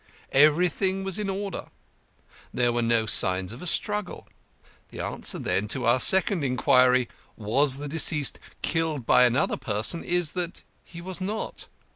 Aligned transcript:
Everything 0.33 1.03
was 1.03 1.19
in 1.19 1.29
order. 1.29 1.67
There 2.51 2.73
were 2.73 2.81
no 2.81 3.05
signs 3.05 3.53
of 3.53 3.61
a 3.61 3.67
struggle. 3.67 4.27
The 4.89 4.99
answer, 4.99 5.37
then, 5.37 5.67
to 5.67 5.85
our 5.85 5.99
second 5.99 6.43
inquiry, 6.43 7.07
Was 7.37 7.77
the 7.77 7.87
deceased 7.87 8.39
killed 8.63 9.05
by 9.05 9.25
another 9.25 9.57
person? 9.57 10.03
is, 10.03 10.31
that 10.31 10.63
he 10.83 11.01
was 11.01 11.21
not. 11.21 11.67